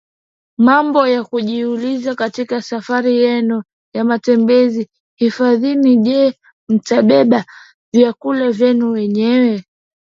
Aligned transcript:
Mambo 0.57 1.07
ya 1.07 1.23
kujiuliza 1.23 2.15
katika 2.15 2.61
safari 2.61 3.17
yenu 3.17 3.63
ya 3.93 4.03
matembezi 4.03 4.89
hifadhini 5.15 5.97
Je 5.97 6.39
mtabeba 6.69 7.45
vyakula 7.93 8.51
vyenu 8.51 8.91
wenyewe 8.91 9.63